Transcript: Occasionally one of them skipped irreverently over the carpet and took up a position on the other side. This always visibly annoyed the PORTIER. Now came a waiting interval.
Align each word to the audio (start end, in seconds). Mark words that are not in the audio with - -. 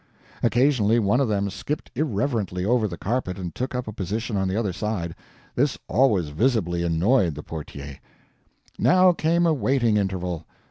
Occasionally 0.41 0.97
one 0.97 1.19
of 1.21 1.27
them 1.27 1.51
skipped 1.51 1.91
irreverently 1.93 2.65
over 2.65 2.87
the 2.87 2.97
carpet 2.97 3.37
and 3.37 3.53
took 3.53 3.75
up 3.75 3.87
a 3.87 3.93
position 3.93 4.35
on 4.35 4.47
the 4.47 4.57
other 4.57 4.73
side. 4.73 5.13
This 5.53 5.77
always 5.87 6.29
visibly 6.29 6.81
annoyed 6.81 7.35
the 7.35 7.43
PORTIER. 7.43 7.99
Now 8.79 9.11
came 9.13 9.45
a 9.45 9.53
waiting 9.53 9.97
interval. 9.97 10.47